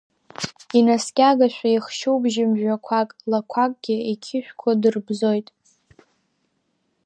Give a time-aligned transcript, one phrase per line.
[0.77, 5.47] Инаскьагашәа ихшьуп жьымжәақәак, лақәакгьы иқьышәқәа дырбзоит.